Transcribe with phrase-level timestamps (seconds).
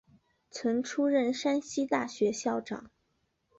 [0.49, 2.89] 曾出任山西大学校长。